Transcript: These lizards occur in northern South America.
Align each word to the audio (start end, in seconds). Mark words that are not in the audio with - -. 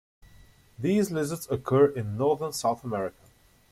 These 0.79 1.11
lizards 1.11 1.47
occur 1.51 1.85
in 1.85 2.17
northern 2.17 2.53
South 2.53 2.83
America. 2.83 3.21